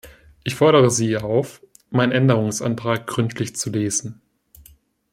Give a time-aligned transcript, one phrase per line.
[0.43, 4.19] Ich fordere Sie auf, meinen Änderungsantrag gründlich zu lesen.